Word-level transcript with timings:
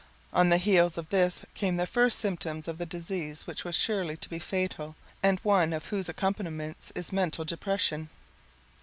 On 0.33 0.49
the 0.49 0.57
heels 0.57 0.97
of 0.97 1.09
this 1.09 1.43
came 1.53 1.75
the 1.75 1.85
first 1.85 2.17
symptoms 2.17 2.67
of 2.67 2.79
the 2.79 2.87
disease 2.87 3.45
which 3.45 3.63
was 3.63 3.75
surely 3.75 4.17
to 4.17 4.29
be 4.29 4.39
fatal 4.39 4.95
and 5.21 5.39
one 5.43 5.73
of 5.73 5.85
whose 5.85 6.09
accompaniments 6.09 6.91
is 6.95 7.11
mental 7.13 7.45
depression. 7.45 8.09